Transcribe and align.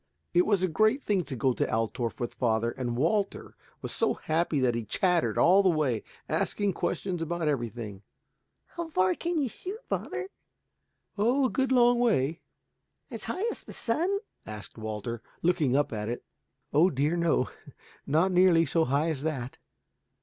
It 0.33 0.47
was 0.47 0.63
a 0.63 0.67
great 0.67 1.03
thing 1.03 1.23
to 1.25 1.35
go 1.35 1.53
to 1.53 1.71
Altorf 1.71 2.19
with 2.19 2.33
father, 2.33 2.71
and 2.71 2.97
Walter 2.97 3.55
was 3.83 3.91
so 3.91 4.15
happy 4.15 4.59
that 4.59 4.73
he 4.73 4.83
chattered 4.83 5.37
all 5.37 5.61
the 5.61 5.69
way, 5.69 6.01
asking 6.27 6.73
questions 6.73 7.21
about 7.21 7.47
everything. 7.47 8.01
"How 8.65 8.87
far 8.87 9.13
can 9.13 9.37
you 9.37 9.47
shoot, 9.47 9.77
father?" 9.87 10.29
"Oh, 11.19 11.45
a 11.45 11.49
good 11.51 11.71
long 11.71 11.99
way." 11.99 12.41
"As 13.11 13.25
high 13.25 13.43
as 13.51 13.63
the 13.63 13.73
sun?" 13.73 14.17
asked 14.43 14.75
Walter, 14.75 15.21
looking 15.43 15.75
up 15.75 15.93
at 15.93 16.09
it. 16.09 16.25
"Oh 16.73 16.89
dear, 16.89 17.15
no, 17.15 17.51
not 18.07 18.31
nearly 18.31 18.65
so 18.65 18.85
high 18.85 19.11
as 19.11 19.21
that." 19.21 19.59